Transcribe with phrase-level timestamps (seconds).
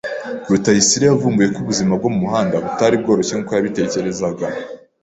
[0.51, 4.45] Rutayisire yavumbuye ko ubuzima bwo mumuhanda butari bworoshye nkuko yabitekerezaga.